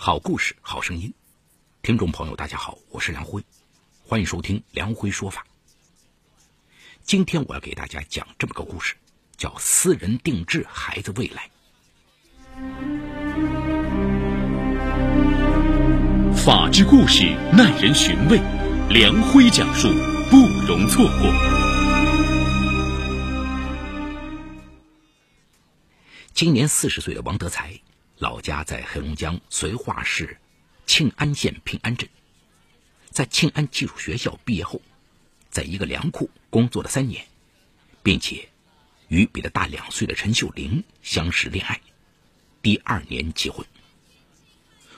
[0.00, 1.12] 好故事，好声音。
[1.82, 3.42] 听众朋友，大家好，我是梁辉，
[4.04, 5.44] 欢迎收听梁辉说法。
[7.02, 8.94] 今天我要给大家讲这么个故事，
[9.36, 11.50] 叫“私人定制孩子未来”。
[16.32, 18.38] 法治故事耐人寻味，
[18.90, 19.88] 梁辉讲述
[20.30, 20.36] 不
[20.68, 21.28] 容错过。
[26.32, 27.80] 今年四十岁的王德才。
[28.18, 30.38] 老家在黑龙江绥化市
[30.86, 32.08] 庆安县平安镇，
[33.10, 34.82] 在庆安技术学校毕业后，
[35.50, 37.26] 在一个粮库工作了三年，
[38.02, 38.48] 并且
[39.06, 41.80] 与比他大两岁的陈秀玲相识恋爱，
[42.60, 43.64] 第二年结婚。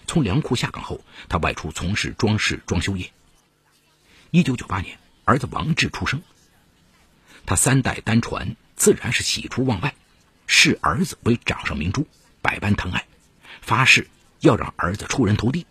[0.07, 3.13] 从粮库下岗后，他外出从事装饰装修业。
[4.31, 6.23] 一九九八年，儿子王志出生，
[7.45, 9.95] 他三代单传，自然是喜出望外，
[10.47, 12.07] 视儿子为掌上明珠，
[12.41, 13.07] 百般疼爱。
[13.61, 14.09] 发誓
[14.41, 15.67] 要让儿子出人头地。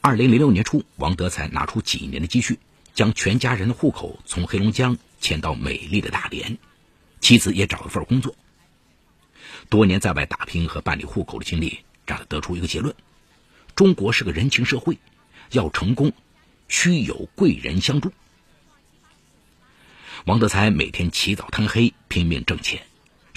[0.00, 2.58] 二零零六年初，王德才拿出几年的积蓄，
[2.94, 6.56] 将全家人的户口从黑龙江迁到美丽的大连，
[7.20, 8.34] 妻子也找了份工作。
[9.68, 12.94] 多年在外打拼和办理户口的经历，让他得出一个结论：
[13.74, 14.98] 中国是个人情社会，
[15.50, 16.12] 要成功，
[16.68, 18.10] 需有贵人相助。
[20.24, 22.82] 王德才每天起早贪黑，拼命挣钱。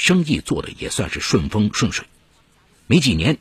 [0.04, 2.06] 生意做的也算是顺风顺水，
[2.88, 3.38] 没几年，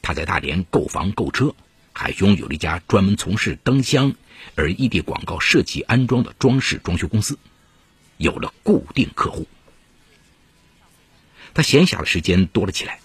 [0.00, 1.54] 他在大连购房购车，
[1.92, 4.14] 还拥有了一家专门从事灯箱、
[4.54, 7.38] 而异地广告设计安装的装饰装修公司，
[8.16, 9.46] 有了固定客户。
[11.52, 12.98] 他闲暇的时间多了起来，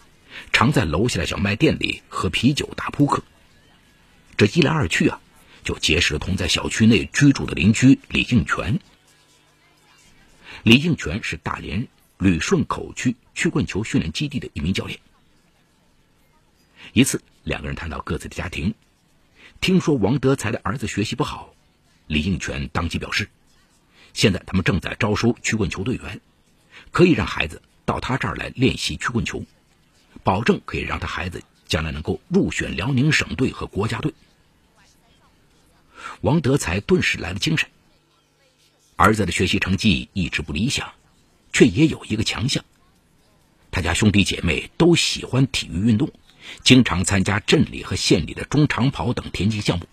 [0.54, 3.22] 常在楼下的小卖店里喝啤酒、打扑克。
[4.38, 5.20] 这一来二去啊，
[5.66, 8.80] 就结识了同在小区内居住的邻居李应全。
[10.64, 11.90] 李应全是大连。
[12.22, 15.00] 旅顺口区曲棍球训练基地的一名教练。
[16.94, 18.76] 一次，两个人谈到各自的家庭，
[19.60, 21.56] 听说王德才的儿子学习不好，
[22.06, 23.28] 李应全当即表示，
[24.14, 26.22] 现在他们正在招收曲棍球队员，
[26.92, 29.44] 可以让孩子到他这儿来练习曲棍球，
[30.22, 34.14] 保证可以让他孩子将来能够入选辽宁省队和国家队。
[36.22, 37.68] 王德才顿时来了精神，
[38.96, 40.94] 儿子的学习成绩一直不理想。
[41.54, 42.64] 却也有一个强项，
[43.72, 46.12] 他家兄弟姐妹都喜欢体育运动，
[46.64, 49.86] 经常参加镇里和县里的中长跑等田径项目。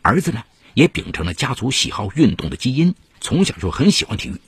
[0.00, 0.44] 儿子呢，
[0.74, 4.40] 也秉承了家族喜好运动的基因，从小就很喜欢体育。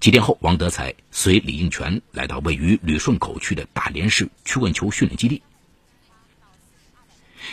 [0.00, 5.42] 几天后，王德才随李应全来到位于旅顺口区的大连市曲棍球训练基地。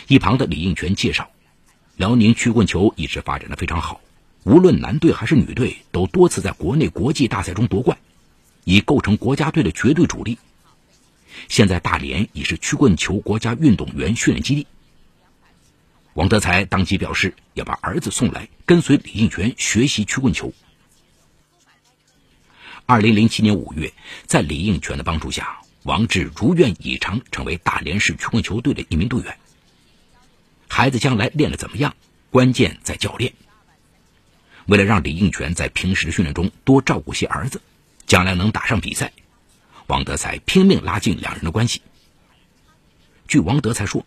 [0.08, 1.30] 一旁的李应全介绍，
[1.96, 4.00] 辽宁曲棍球一直发展的非常好。
[4.44, 7.98] 无论男队还是女队，都多次在国内国际大赛中夺冠，
[8.64, 10.38] 已构成国家队的绝对主力。
[11.48, 14.66] 现在大连已是曲棍球国家运动员训练基地。
[16.12, 20.52] 王德才当即表示要把儿子送来，跟随李应全学习曲棍球。
[22.84, 23.94] 二零零七年五月，
[24.26, 29.38] 在李应全的帮助下，王志如愿以偿成为大连市曲棍球队的一名队员。
[30.68, 31.96] 孩子将来练得怎么样，
[32.30, 33.32] 关键在教练。
[34.66, 37.60] 为了让李应全在平时的训练中多照顾些儿子，
[38.06, 39.12] 将来能打上比赛，
[39.86, 41.82] 王德才拼命拉近两人的关系。
[43.28, 44.06] 据王德才说，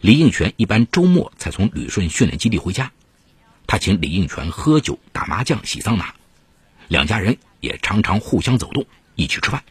[0.00, 2.92] 李应全一般周末才从旅顺训练基地回家，
[3.66, 6.14] 他请李应全喝酒、打麻将、洗桑拿，
[6.88, 9.64] 两家人也常常互相走动，一起吃饭，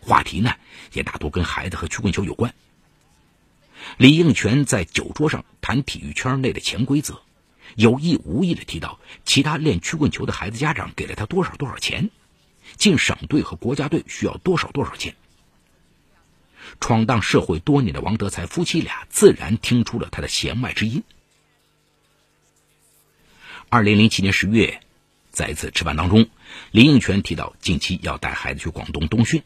[0.00, 0.52] 话题呢
[0.92, 2.54] 也大多跟孩子和曲棍球有关。
[3.96, 7.22] 李应全在酒桌上谈体育圈内的潜规则。
[7.76, 12.10] 有意无意的提到，其他练曲棍球的孩子家长给了他多少多少钱，
[12.76, 15.14] 进省队和国家队需要多少多少钱。
[16.80, 21.02] 闯荡社会多年的王德才夫妻俩自然听出了他的弦外之音。
[23.68, 24.80] 二零零七年十月，
[25.30, 26.28] 在一次吃饭当中，
[26.70, 29.42] 林应全提到近期要带孩子去广东冬训，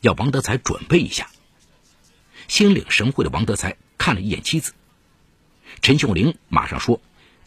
[0.00, 1.30] 要王德才准备一下。
[2.48, 4.72] 心领神会的王德才看了一眼妻子
[5.82, 7.00] 陈秀玲，马上说。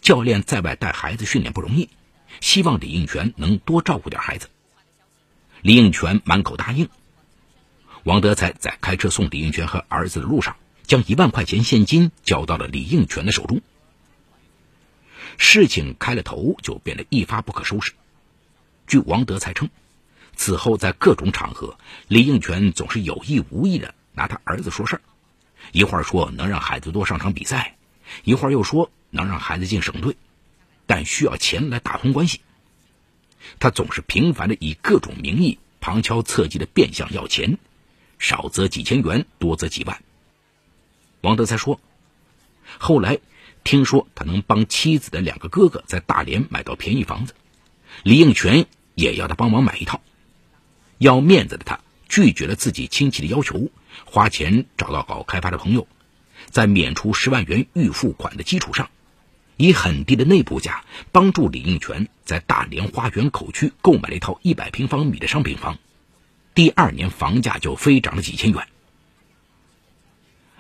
[0.04, 1.90] 教练在外带孩子训练不容易，
[2.42, 4.50] 希望李应全能多照顾点孩子。
[5.62, 6.90] 李应全满口答应。
[8.04, 13.62] 王德才在开车送李应全和儿子的路上，将一万块钱现金交到了李应全的手中。
[15.38, 17.94] 事情开了头，就变得一发不可收拾。
[18.86, 19.70] 据王德才称，
[20.36, 21.78] 此后在各种场合，
[22.10, 25.02] 李应全总是有意无意的拿他儿子说事儿，
[25.72, 27.78] 一会儿说能让孩子多上场比赛，
[28.26, 28.92] 一会儿又说。
[29.14, 30.18] 能让孩子进省队，
[30.88, 32.42] 但需要钱来打通关系。
[33.60, 37.58] 他总是频繁的以各种名义旁敲侧击的变相要钱，
[38.18, 40.02] 少则几千元，多则几万。
[41.22, 41.80] 王德才说，
[42.80, 43.20] 后来
[43.64, 47.34] 听说他能帮妻子的两个哥哥在大连买到便宜房子，
[48.04, 50.02] 李应全也要他帮忙买一套。
[50.98, 53.70] 要面子的他拒绝了自己亲戚的要求，
[54.06, 55.88] 花钱找到搞开发的朋友，
[56.50, 58.90] 在免除十万元预付款的基础上，
[59.58, 65.78] 以很低的内部价帮助李应全在大连花园口区购买了一套一百平方米的商品房。
[66.56, 68.68] 第二年房价就飞涨了几千元。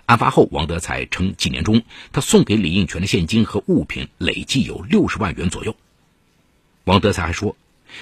[0.06, 1.81] 案发后，王德才称，几年中
[2.12, 5.75] 他送给李应全的现金和物品累计有六十万元左右。
[6.84, 7.56] 王德才还说，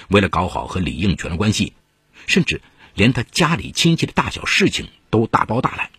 [0.08, 1.74] 为了搞好和李应全的关系，
[2.26, 2.60] 甚至
[2.94, 5.90] 连他家里亲戚的大小事情都大包大揽。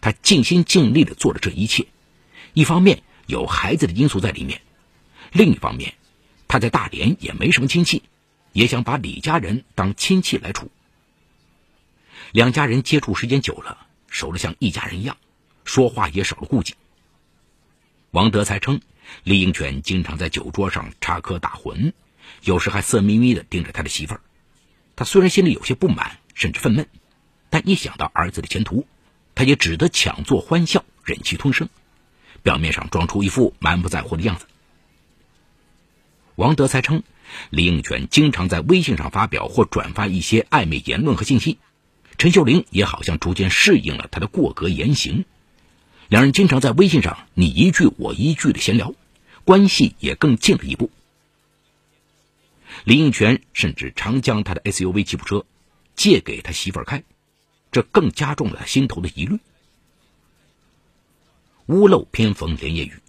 [0.00, 1.86] 他尽心尽力的做了这一切，
[2.52, 4.62] 一方面有孩子的因素在里面，
[5.32, 5.94] 另一方面
[6.48, 8.02] 他在大连也没什么亲戚。
[8.54, 10.70] 也想把李家人当亲戚来处，
[12.32, 15.16] 两家人接触时间久了，熟得像一家人一样，
[15.64, 16.74] 说话也少了顾忌。
[18.10, 18.82] 王德才称，
[19.24, 21.94] 李应全经常在酒桌上插科打诨，
[22.42, 24.20] 有时还色眯眯的盯着他的媳妇儿。
[24.96, 26.84] 他虽然心里有些不满，甚至愤懑，
[27.48, 28.86] 但一想到儿子的前途，
[29.34, 31.70] 他也只得强作欢笑，忍气吞声，
[32.42, 34.46] 表面上装出一副满不在乎的样子。
[36.36, 37.02] 王德才称。
[37.48, 41.56] 李应全经常在微信上发表或转发一些暧昧言论和信息，
[42.18, 45.24] 陈秀玲也好像逐渐适应了他的过格言行，
[46.08, 48.94] 两人经常在微信上你一句我一句的闲聊，
[49.44, 50.90] 关系也更近了一步。
[52.84, 55.46] 李应全甚至常将他的 SUV 吉普车
[55.96, 57.02] 借给他媳妇儿开，
[57.70, 59.38] 这更加重了他心头的疑虑。
[61.72, 63.00] 屋漏偏逢连夜雨，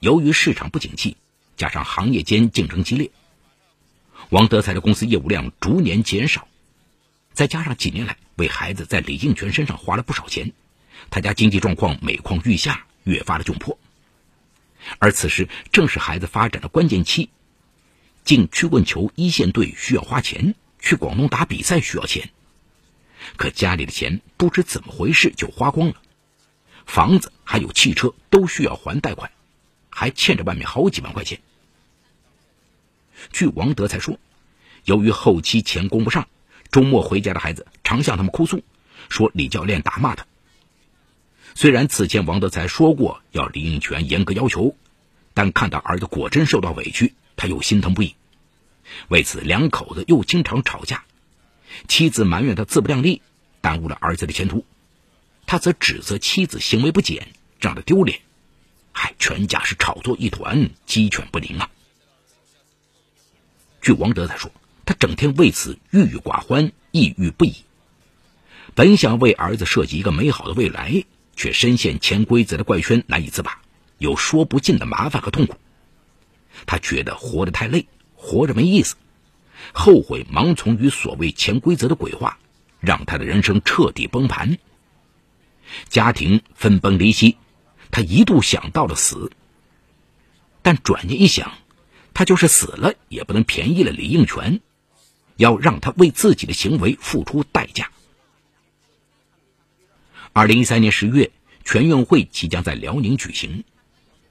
[0.00, 1.18] 由于市场不景气，
[1.58, 3.10] 加上行业间竞争激烈。
[4.30, 6.48] 王德才的公司业务量逐年减少，
[7.34, 10.52] 再加上几年来为孩子在李应全身上花了不少钱，
[11.10, 13.78] 他家经济状况每况愈下，越发的窘迫。
[14.98, 17.28] 而此时正是孩子发展的关键期，
[18.24, 22.30] 进曲棍球一线队需要花钱，去广东打比赛需要钱，
[23.36, 25.96] 可家里的钱不知怎么回事就花光了，
[26.86, 29.30] 房子还有汽车都需要还贷款，
[29.90, 31.40] 还欠着外面好几万块钱。
[33.32, 34.18] 据王德才说，
[34.84, 36.28] 由于后期钱供不上，
[36.70, 38.62] 周末回家的孩子常向他们哭诉，
[39.08, 40.26] 说李教练打骂他。
[41.54, 44.74] 虽然此前王德才说过要李应全严格要求，
[45.34, 48.16] 但看到儿子果真受到委屈，他又心疼不已。
[49.08, 51.04] 为此，两口子又经常吵架。
[51.88, 53.22] 妻子埋怨他自不量力，
[53.60, 54.64] 耽误了儿子的前途；
[55.52, 57.28] 他则指责妻子行为不检，
[57.60, 58.20] 让他丢脸。
[58.90, 61.68] 嗨，全家是吵作一团，鸡犬不宁啊！
[63.82, 64.50] 据王德才说，
[64.86, 67.54] 他整天为此郁郁寡欢、抑郁不已。
[68.74, 71.04] 本想为儿子设计一个美好的未来，
[71.36, 73.60] 却深陷潜规则的怪圈难以自拔，
[73.98, 75.58] 有说不尽的麻烦和痛苦。
[76.64, 78.96] 他觉得活得太累，活着没意思，
[79.74, 82.38] 后悔盲从于所谓潜规则的鬼话，
[82.80, 84.56] 让他的人生彻底崩盘。
[85.88, 87.36] 家庭分崩离析，
[87.90, 89.32] 他一度想到了死，
[90.62, 91.52] 但转念一想。
[92.14, 94.60] 他就是死了也不能便宜了李应全，
[95.36, 97.90] 要让他为自己的行为付出代价。
[100.34, 101.30] 二零一三年十月，
[101.64, 103.64] 全运会即将在辽宁举行，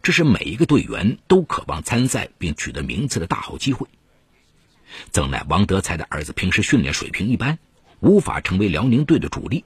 [0.03, 3.87] 这是每一个队员都渴望参赛并取得名次的大好机会。
[5.09, 7.57] 怎奈王德才的儿子平时训练水平一般，
[7.99, 9.65] 无法成为辽宁队的主力。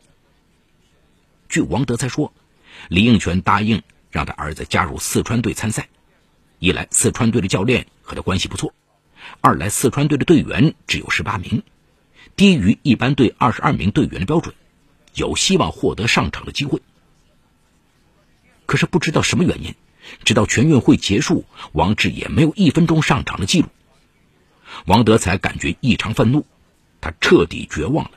[1.50, 2.34] 据王德才说，
[2.90, 5.88] 李应全答应让他儿子加入四川队参赛。
[6.60, 8.74] 一来，四川队的教练和他关系不错；
[9.42, 11.64] 二来，四川队的队员只有十八名，
[12.36, 14.56] 低于一般队二十二名队员的标准，
[15.14, 16.82] 有希望获得上场的机会。
[18.66, 19.76] 可是不知道什么原因，
[20.24, 23.68] 直到全运会结束，王志也没有一分钟上场的记录。
[24.86, 26.46] 王德才感觉异常愤怒，
[27.02, 28.12] 他彻底绝望了，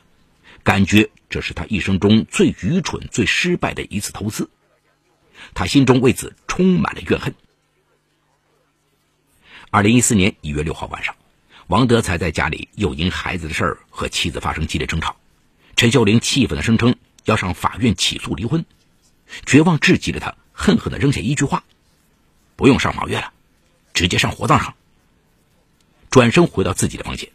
[0.62, 4.48] 感觉这是他一生中最愚蠢、最失败的一次投资，
[5.54, 7.34] 他心中为此充满了怨恨。
[9.70, 11.14] 二零一四年一月六号晚上，
[11.66, 15.16] 王德才在家里又因孩子的事儿和妻子发生激烈争吵。
[15.76, 18.64] 陈秀玲气愤的声称要上法院起诉离婚，
[19.44, 21.62] 绝望至极的他恨恨的扔下一句话
[22.56, 23.32] ：“不用上法院了，
[23.92, 24.74] 直接上火葬场。”
[26.10, 27.30] 转身回到自己的房间。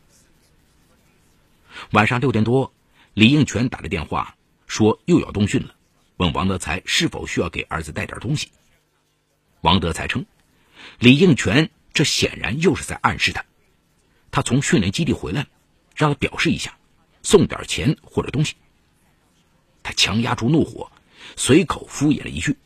[1.92, 2.73] 晚上六点多，
[3.14, 4.36] 李应全打来电话
[4.68, 5.76] 说又要冬训了，
[6.18, 8.52] 问王德才是否需要给儿子带点东西。
[9.62, 10.26] 王德才称，
[11.00, 11.70] 李应全。
[11.94, 13.46] 这显然又是在暗示他，
[14.32, 15.46] 他从训练基地回来，
[15.96, 16.76] 让他表示一下，
[17.22, 18.56] 送点钱或者东西。
[19.84, 20.92] 他强压住怒火，
[21.36, 22.58] 随口敷衍了一句：“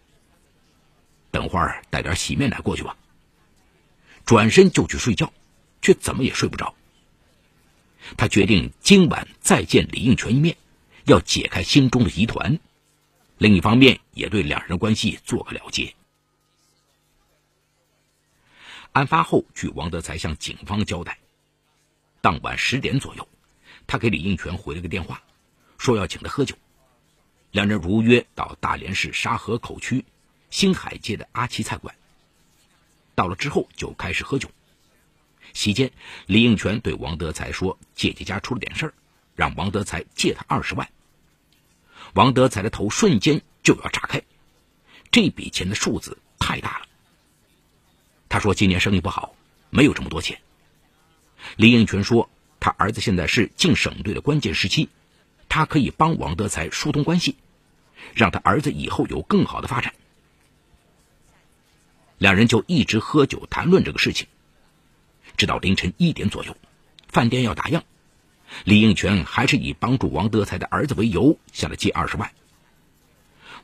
[1.30, 2.96] 等会儿带点洗面奶过去吧。”
[4.24, 5.34] 转身就去睡觉，
[5.82, 6.74] 却怎么也睡不着。
[8.16, 10.56] 他决定今晚再见李应泉一面，
[11.06, 12.60] 要解开心中的疑团。
[13.38, 15.94] 另一方面，也对两人关系做个了结。
[18.94, 21.20] 案发后，据王德才向警方交代，
[22.22, 23.28] 当晚十点左右，
[23.86, 25.22] 他给李应泉回了个电话，
[25.78, 26.56] 说要请他喝酒。
[27.52, 30.04] 两人如约到大连市沙河口区
[30.50, 31.96] 新海街的阿奇菜馆。
[33.14, 34.50] 到了之后，就开始喝酒。
[35.54, 35.92] 席间，
[36.26, 38.94] 李应泉对王德才说：“姐姐家出了点事儿，
[39.36, 40.90] 让王德才借他二十万。”
[42.14, 44.24] 王德才的头瞬间就要炸开，
[45.12, 46.86] 这笔钱的数字太大了。
[48.30, 49.36] 他说：“今年生意不好，
[49.70, 50.40] 没有这么多钱。”
[51.56, 54.90] 李应泉说：“他儿子现在是进省队的关键时期，
[55.50, 57.36] 他可以帮王德才疏通关系，
[58.14, 59.94] 让他儿子以后有更好的发展。”
[62.18, 64.28] 两人就一直喝酒谈论这个事情，
[65.36, 66.56] 直到凌晨一点左右，
[67.10, 67.82] 饭店要打烊，
[68.64, 72.32] 李应全还是以帮助王德才的儿子为由向他借二十万。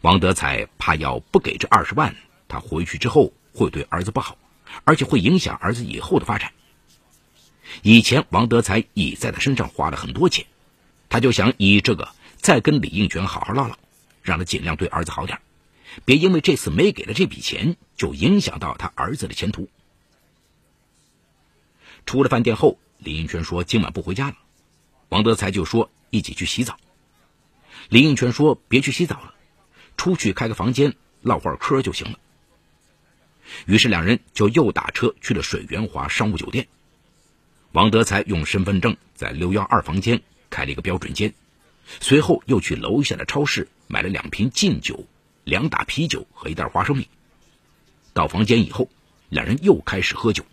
[0.01, 2.15] 王德才怕要不给这二十万，
[2.47, 4.37] 他回去之后会对儿子不好，
[4.83, 6.51] 而且会影响儿子以后的发展。
[7.81, 10.45] 以前王德才已在他身上花了很多钱，
[11.07, 13.77] 他就想以这个再跟李应全好好唠唠，
[14.21, 15.39] 让他尽量对儿子好点。
[16.05, 19.69] 别因为这次没给了这笔钱，就影响到他儿子的前途。
[22.05, 24.35] 出了饭店后，李应泉说今晚不回家了，
[25.09, 26.77] 王德才就说一起去洗澡。
[27.89, 29.33] 李应泉说别去洗澡了，
[29.97, 32.19] 出去开个房间唠会儿嗑就行了。
[33.65, 36.67] 于是两人就又打车去了水源华商务酒店。
[37.71, 41.33] 王德才用身份证在六幺二房间开了一个标准间，
[41.99, 45.05] 随后又去楼下的超市买了两瓶劲酒。
[45.43, 47.09] 两打啤酒和一袋花生米。
[48.13, 48.87] 到房间以后，
[49.27, 50.45] 两人又开始喝酒。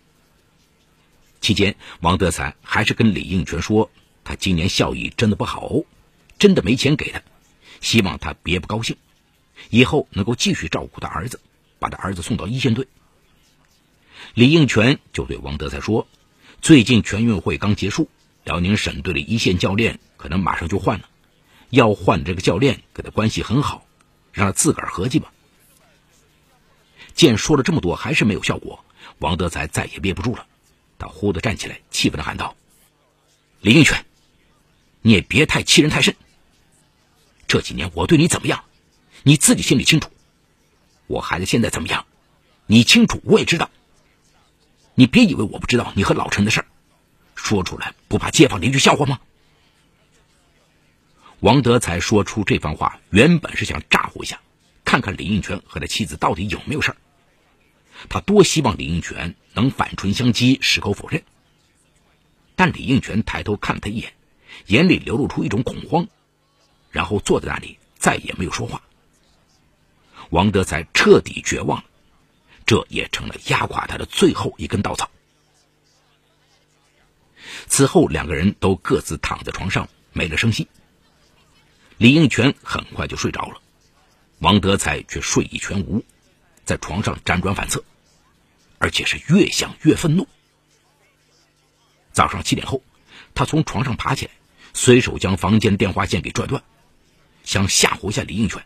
[1.41, 3.91] 期间，王德才还是跟李应泉说，
[4.23, 5.81] 他今年效益真的不好，
[6.39, 7.21] 真的没钱给他，
[7.81, 8.95] 希望他别不高兴，
[9.69, 11.41] 以后能够继续照顾他儿子，
[11.79, 12.87] 把他儿子送到一线队。
[14.33, 16.07] 李应泉就对王德才说，
[16.61, 18.07] 最近全运会刚结束，
[18.43, 21.09] 辽宁省队的一线教练可能马上就换了，
[21.69, 23.85] 要换这个教练跟他关系很好。
[24.33, 25.33] 让他自个儿合计吧。
[27.13, 28.85] 见说了这么多还是没有效果，
[29.19, 30.47] 王德才再也憋不住了，
[31.01, 32.55] 他忽地站起来，气愤地喊道
[33.59, 34.05] ：“林应泉，
[35.01, 36.15] 你也别太欺人太甚。
[37.47, 38.63] 这几年我对你怎么样，
[39.23, 40.11] 你自己心里清楚。
[41.07, 42.05] 我孩子现在怎么样，
[42.67, 43.71] 你清楚，我也知道。
[44.93, 46.67] 你别以为我不知道你和老陈的事儿，
[47.33, 49.19] 说出来不怕街坊邻居笑话吗？”
[51.41, 54.39] 王德才说出这番话，原本是想咋呼一下，
[54.85, 56.97] 看看李应泉和他妻子到底有没有事儿。
[58.09, 61.23] 他多希望李应泉能反唇相讥，矢口否认。
[62.55, 64.13] 但李应泉抬头看了他一眼，
[64.67, 66.07] 眼里流露出一种恐慌，
[66.89, 68.81] 然后坐在那里，再也没有说话。
[70.29, 71.85] 王德才彻底绝望了，
[72.65, 75.09] 这也成了压垮他的最后一根稻草。
[77.67, 80.67] 此后，两个人都各自躺在床上，没了声息。
[81.97, 83.61] 李应泉很快就睡着了，
[84.39, 86.03] 王德才却睡意全无，
[86.63, 87.83] 在床上辗转反侧，
[88.81, 90.27] 而且是越想越愤怒。
[92.11, 92.81] 早上七点后，
[93.35, 94.31] 他从床上爬起来，
[94.73, 96.63] 随手将房间电话线给拽断，
[97.43, 98.65] 想吓唬一下李应泉。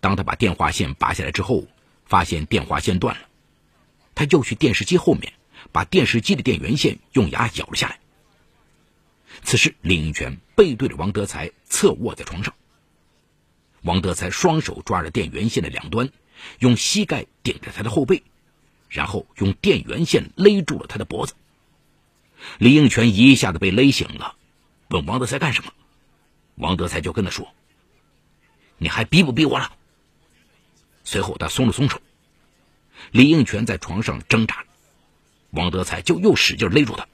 [0.00, 1.66] 当他把电话线拔下来之后，
[2.06, 3.28] 发现电话线断了，
[4.14, 5.32] 他又去电视机后面，
[5.72, 7.98] 把电视机的电源线用牙咬了下来。
[9.42, 12.54] 此时，李应泉背对着王德才，侧卧在床上。
[13.82, 16.10] 王德才双手抓着电源线的两端，
[16.60, 18.22] 用膝盖顶着他的后背，
[18.90, 21.34] 然后用电源线勒住了他的脖子。
[22.58, 24.34] 李应全一下子被勒醒了，
[24.88, 25.72] 问王德才干什么？
[26.56, 27.54] 王德才就跟他说
[28.76, 29.72] ：“你还逼不逼我了？”
[31.04, 32.02] 随后他松了松手，
[33.10, 34.64] 李应全在床上挣扎，
[35.50, 37.06] 王德才就又使劲勒住他。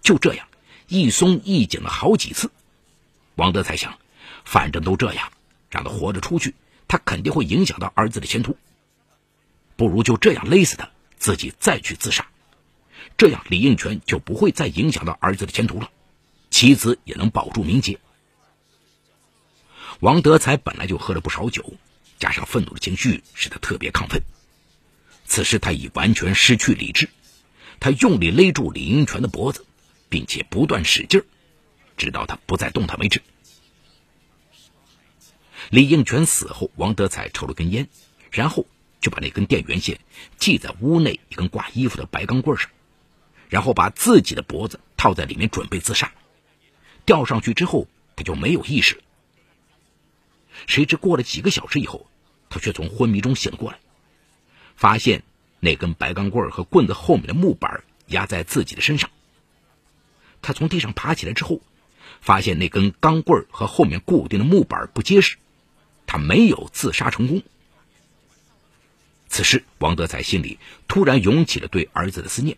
[0.00, 0.48] 就这样。
[0.86, 2.50] 一松一紧了好几次，
[3.36, 3.98] 王德才想，
[4.44, 5.32] 反正都这样，
[5.70, 6.54] 让他活着出去，
[6.86, 8.54] 他肯定会影响到儿子的前途。
[9.76, 12.26] 不如就这样勒死他，自己再去自杀，
[13.16, 15.90] 这样李应全就不会再影响到儿子的前途了，
[16.50, 17.98] 妻子也能保住名节。
[20.00, 21.74] 王德才本来就喝了不少酒，
[22.18, 24.22] 加上愤怒的情绪，使他特别亢奋。
[25.24, 27.08] 此时他已完全失去理智，
[27.80, 29.64] 他用力勒住李应全的脖子。
[30.10, 31.24] 并且不断使劲儿，
[31.96, 33.20] 直到他不再动弹为止。
[35.70, 37.88] 李应全死后，王德才抽了根烟，
[38.30, 38.64] 然后
[39.04, 40.00] 就把那根电源线
[40.38, 42.70] 系在屋内一根挂衣服的白钢棍上，
[43.50, 46.10] 然后把自己的脖子套在里面准备自杀。
[47.04, 49.02] 吊上去之后，他就没有意识。
[50.66, 52.06] 谁知过了几个小时以后，
[52.48, 53.78] 他却从昏迷中醒过来，
[54.74, 55.22] 发现
[55.60, 59.10] 那根白钢棍和棍子后面的木板压在自己的身上。
[60.40, 61.60] 他从地上爬起来之后，
[62.22, 65.36] 发现那根钢棍和后面固定的木板不结实。
[66.06, 67.42] 他没有自杀成功。
[69.34, 72.56] 此时，王德才心里突然涌起了对儿子的思念，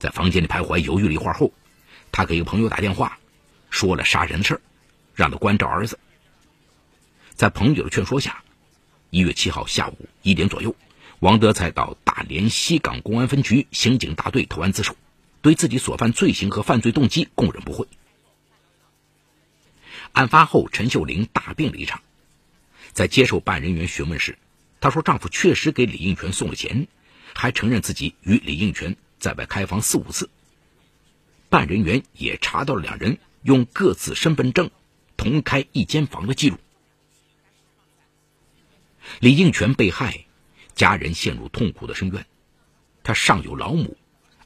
[0.00, 1.52] 在房间里徘徊，犹豫了一会儿后，
[2.10, 3.20] 他给一个朋友打电话，
[3.70, 4.60] 说了杀人的事儿，
[5.14, 6.00] 让他关照儿子。
[7.36, 8.42] 在朋友的劝说下，
[9.10, 10.74] 一月七号下午一点左右，
[11.20, 14.96] 王德才到大连西港公安分局刑警大队投案自首，
[15.42, 17.86] 对自己所犯罪行和犯罪动机供认不讳。
[20.10, 22.02] 案发后，陈秀玲大病了一场。
[22.92, 24.36] 在接受办案人员询问时，
[24.84, 26.88] 她说丈夫确实给李应全送了钱，
[27.32, 30.28] 还承认自己与李应全在外开房四五次。
[31.48, 34.70] 办案人员也查到了两人用各自身份证
[35.16, 36.58] 同开一间房的记录。
[39.20, 40.26] 李应全被害，
[40.74, 42.26] 家人陷入痛苦的深渊。
[43.02, 43.96] 他上有老母，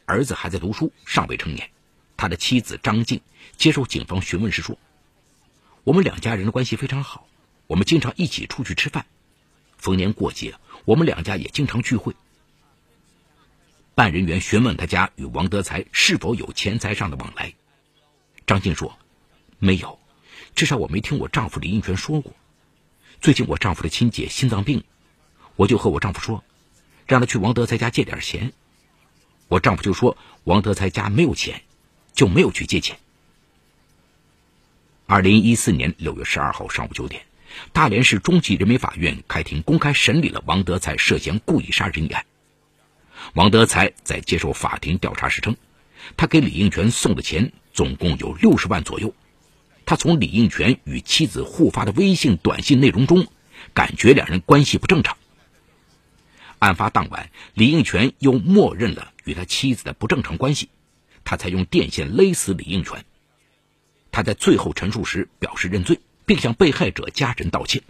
[0.05, 1.69] 儿子还在读书，尚未成年。
[2.17, 3.21] 他的妻子张静
[3.57, 4.79] 接受警方询问时说
[5.83, 7.27] ：“我们两家人的关系非常好。”
[7.67, 9.05] 我们经常一起出去吃饭，
[9.79, 10.55] 逢年过节，
[10.85, 12.15] 我们两家也经常聚会。
[13.95, 17.55] 办人员询问他家与王德才是否有钱财上的往来，
[18.47, 18.97] 张静说
[19.59, 19.99] ：“没有，
[20.55, 22.33] 至少我没听我丈夫李应全说过。
[23.21, 24.85] 最近我丈夫的亲姐心脏病，
[25.57, 26.45] 我就和我丈夫说，
[27.07, 28.53] 让他去王德才家借点钱。
[29.49, 31.63] 我丈夫就说王德才家没有钱，
[32.13, 32.99] 就没有去借钱。”
[35.07, 37.28] 二零一四年六月十二号上午九点。
[37.73, 42.25] 大连市中级人民法院开庭公开审理了王德才涉嫌故意杀人一案。
[43.35, 45.57] 王德才在接受法庭调查时称，
[46.17, 49.15] 他给李应全送的钱总共有六十万左右。
[49.85, 53.27] 他从李应全与妻子互发的微信、短信内容中，
[53.75, 55.17] 感觉两人关系不正常。
[56.59, 60.69] 案发当晚，李应全又默认了与他妻子的不正常关系，
[61.25, 63.05] 他才用电线勒死李应全。
[64.11, 66.01] 他在最后陈述时表示认罪。
[66.29, 67.83] 并向被害者家人道歉。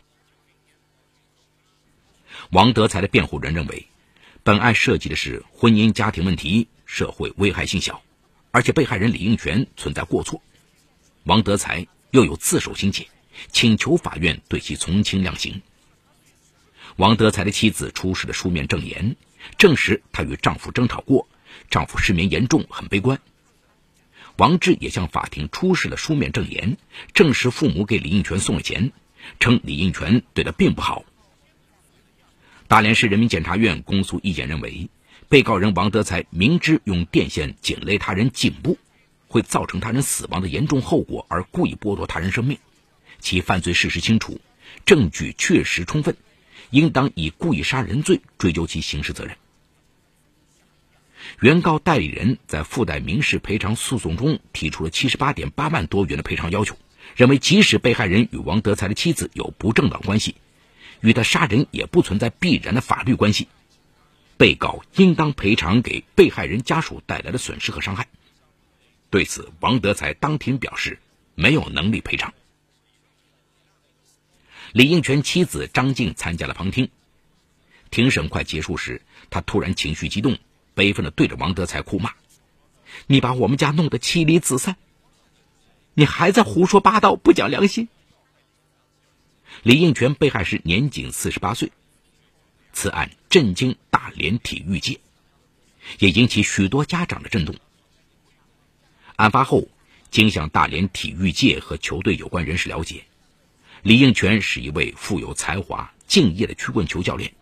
[2.51, 3.88] 王德才的辩护人认为，
[4.44, 8.01] 本案涉及的是婚姻家庭问题，社会危害性小，
[8.53, 10.40] 而且被害人李应全存在过错，
[11.24, 13.09] 王德才又有自首情节，
[13.51, 15.61] 请求法院对其从轻量刑。
[16.94, 19.16] 王德才的妻子出示了书面证言，
[19.59, 21.27] 证实她与丈夫争吵过，
[21.70, 23.20] 丈夫失眠严重，很悲观。
[24.38, 26.77] 王志也向法庭出示了书面证言，
[27.12, 28.92] 证实父母给李应全送了钱，
[29.40, 31.05] 称李应全对他并不好。
[32.68, 34.90] 大连市人民检察院公诉意见认为，
[35.29, 38.79] 被告人王德才明知用电线紧勒他人颈部
[39.27, 42.59] 会造成他人死亡的严重后果，而故意剥夺他人生命，
[43.18, 44.40] 其犯罪事实清楚，
[44.87, 46.16] 证据确实充分，
[46.70, 49.37] 应当以故意杀人罪追究其刑事责任。
[51.40, 56.76] 原告代理人在附带民事赔偿诉讼中提出了七十八点八万多元的赔偿要求，
[57.16, 60.37] 认为即使被害人与王德才的妻子有不正当关系，
[61.00, 63.48] 与他杀人也不存在必然的法律关系，
[64.37, 68.09] 被告应当赔偿给被害人家属带来的损失和伤害。
[69.11, 70.98] 对此，王德才当庭表示
[71.35, 72.33] 没有能力赔偿。
[74.72, 76.90] 李应全妻子张静参加了旁听，
[77.90, 79.00] 庭审快结束时，
[79.31, 80.38] 他突然情绪激动。
[80.79, 82.14] 悲愤的对着王德才哭骂
[83.09, 84.77] ：“你把我们家弄得妻离子散，
[85.95, 87.88] 你还在胡说八道，不讲良心。”
[89.64, 91.73] 李应全被害时年仅四十八岁，
[92.73, 95.01] 此案震惊大连体育界，
[95.99, 97.57] 也引起许多家长的震动。
[99.17, 99.67] 案发后，
[100.12, 103.03] 经向大连体育界和球队有关人士了解，
[103.83, 107.33] 李应全是一位富有才华、敬业的曲棍球教练。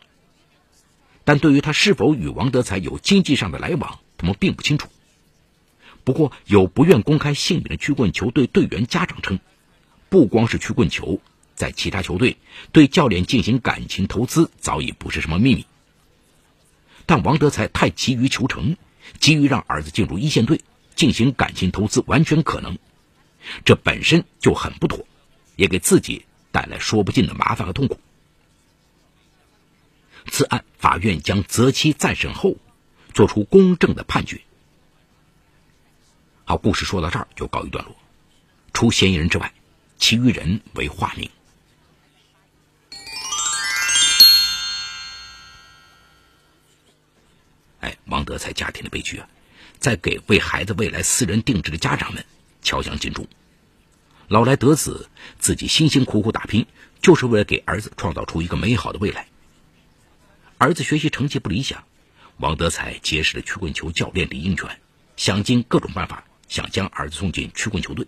[1.27, 4.89] 但对于他是否与王德才有经济上的来往，他们并不清楚。
[6.05, 9.41] 不过，有不愿公开姓名的曲棍球队队员家长称，
[10.09, 11.21] 不光是曲棍球，
[11.57, 12.37] 在其他球队
[12.71, 15.67] 对教练进行感情投资早已不是什么秘密。
[17.07, 18.77] 但王德才太急于求成，
[19.19, 20.61] 急于让儿子进入一线队
[20.95, 22.79] 进行感情投资，完全可能，
[23.65, 25.05] 这本身就很不妥，
[25.57, 27.99] 也给自己带来说不尽的麻烦和痛苦。
[30.31, 32.57] 此案，法院将择期再审后，
[33.15, 34.41] 作出公正的判决。
[36.45, 37.97] 好，故事说到这儿就告一段落。
[38.73, 39.53] 除嫌疑人之外，
[39.99, 41.31] 其余人为化名。
[47.81, 49.29] 哎，王德才家庭的悲剧啊，
[49.79, 52.25] 在给为孩子未来私人定制的家长们
[52.63, 53.27] 敲响警钟。
[54.29, 55.09] 老来得子，
[55.39, 56.67] 自己辛辛苦苦打拼，
[57.01, 59.29] 就是为了给儿子创造出一个美好的未来。
[60.59, 61.85] 儿子学习成绩不理想，
[62.39, 64.81] 王德才结识了曲棍球教练李应全，
[65.17, 68.07] 想尽各种办法想将儿子送进曲棍球队。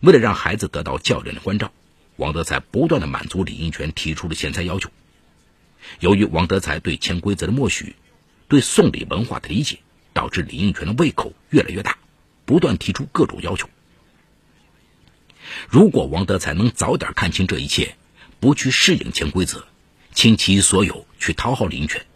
[0.00, 1.72] 为了让孩子得到教练的关照，
[2.16, 4.90] 王德才不断的满足李应全提出的钱财要求。
[5.98, 7.96] 由于王德才对潜规则的默许，
[8.46, 9.80] 对送礼文化的理解，
[10.12, 11.98] 导致李应全的胃口越来越大，
[12.44, 13.68] 不断提出各种要求。
[15.68, 17.96] 如果王德才能早点看清这一切，
[18.38, 19.66] 不去适应潜规则，
[20.14, 22.06] 倾其所有去讨好李应全，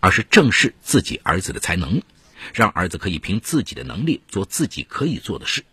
[0.00, 2.02] 而是正视自己儿子的才能，
[2.52, 5.64] 让儿子可以凭自己的能力做自己可以做的事，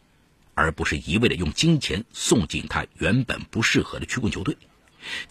[0.54, 4.56] 而不是一味的用金钱送进他原本不适合的曲棍球队。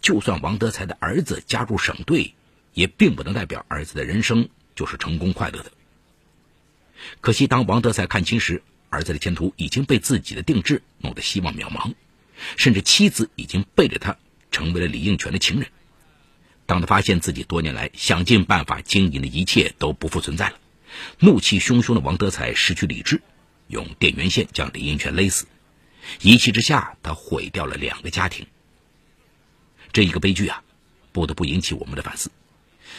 [0.01, 2.35] 就算王德才的儿子加入省队，
[2.75, 5.71] 也并不能代表儿子的人生就是成功快乐的。
[7.21, 11.95] 可惜，当王德才看清时，儿子的前途已经被自己的定制弄得希望渺茫，
[12.57, 14.17] 甚至妻子已经背着他
[14.51, 15.71] 成为了李应全的情人。
[16.71, 20.57] 当他发现自己多年来想尽办法经营的一切都不复存在了，
[21.19, 23.23] 怒气汹汹的王德才失去理智，
[23.67, 25.49] 用电源线将李英全勒死。
[26.21, 28.47] 一气之下，他毁掉了两个家庭。
[29.93, 30.63] 这一个悲剧啊，
[31.11, 32.31] 不得不引起我们的反思。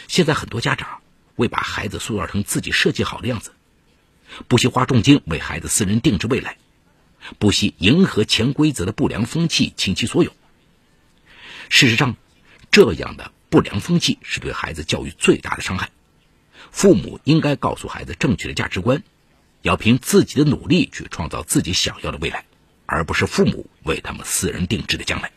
[0.06, 1.00] 现在很多家长
[1.36, 3.52] 为把孩子塑造成自己设计好的样子。
[4.48, 6.58] 不惜花重金为孩子私人定制未来，
[7.38, 10.30] 不惜迎合潜规则的不良风气倾其所有。
[11.70, 12.16] 事实上，
[12.70, 15.90] 这样的不良风气是对孩子教育最大的伤害。
[16.70, 19.02] 父母应该告诉孩子正确的价值观，
[19.60, 22.46] 要凭自己的努力去创造自己想要的未来，
[22.86, 25.30] 而不是父母为他们私人定制的将来。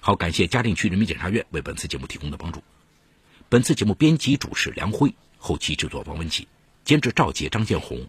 [0.00, 2.64] 好，感谢嘉定区人民检察院为本次节目提供的帮助。
[3.48, 6.48] 本次节目编辑主持梁辉，后期制作王文琪，
[6.84, 8.08] 监制赵杰、张建红。